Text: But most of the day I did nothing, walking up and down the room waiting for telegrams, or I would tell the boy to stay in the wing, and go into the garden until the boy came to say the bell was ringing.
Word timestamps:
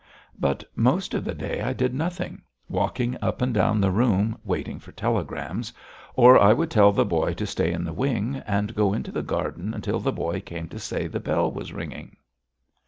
But 0.39 0.63
most 0.75 1.13
of 1.13 1.23
the 1.23 1.35
day 1.35 1.61
I 1.61 1.73
did 1.73 1.93
nothing, 1.93 2.41
walking 2.67 3.15
up 3.21 3.39
and 3.39 3.53
down 3.53 3.79
the 3.79 3.91
room 3.91 4.35
waiting 4.43 4.79
for 4.79 4.91
telegrams, 4.91 5.71
or 6.15 6.39
I 6.39 6.53
would 6.53 6.71
tell 6.71 6.91
the 6.91 7.05
boy 7.05 7.35
to 7.35 7.45
stay 7.45 7.71
in 7.71 7.83
the 7.83 7.93
wing, 7.93 8.37
and 8.47 8.73
go 8.73 8.93
into 8.93 9.11
the 9.11 9.21
garden 9.21 9.75
until 9.75 9.99
the 9.99 10.11
boy 10.11 10.41
came 10.41 10.67
to 10.69 10.79
say 10.79 11.05
the 11.05 11.19
bell 11.19 11.51
was 11.51 11.71
ringing. 11.71 12.17